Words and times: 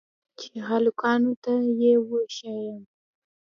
چې 0.39 0.51
هلکانو 0.69 1.33
ته 1.43 1.53
يې 1.81 1.93
وښييم. 2.09 2.81